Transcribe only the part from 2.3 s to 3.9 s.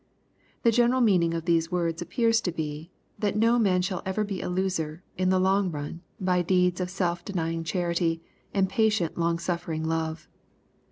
to be, that no man